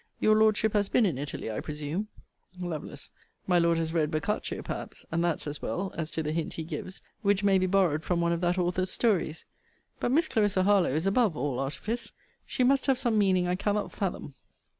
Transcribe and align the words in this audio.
Your 0.19 0.35
Lordship 0.35 0.73
has 0.73 0.89
been 0.89 1.05
in 1.05 1.19
Italy, 1.19 1.51
I 1.51 1.59
presume? 1.59 2.07
Lovel. 2.59 2.95
My 3.45 3.59
Lord 3.59 3.77
has 3.77 3.93
read 3.93 4.09
Boccaccio, 4.09 4.63
perhaps; 4.63 5.05
and 5.11 5.23
that's 5.23 5.45
as 5.45 5.61
well, 5.61 5.93
as 5.95 6.09
to 6.09 6.23
the 6.23 6.31
hint 6.31 6.53
he 6.55 6.63
gives, 6.63 7.03
which 7.21 7.43
may 7.43 7.59
be 7.59 7.67
borrowed 7.67 8.03
from 8.03 8.19
one 8.19 8.31
of 8.33 8.41
that 8.41 8.57
author's 8.57 8.89
stories. 8.89 9.45
But 9.99 10.11
Miss 10.11 10.27
Clarissa 10.27 10.63
Harlowe 10.63 10.95
is 10.95 11.05
above 11.05 11.37
all 11.37 11.59
artifice. 11.59 12.11
She 12.47 12.63
must 12.63 12.87
have 12.87 12.97
some 12.97 13.15
meaning 13.19 13.47
I 13.47 13.53
cannot 13.53 13.91
fathom. 13.91 14.33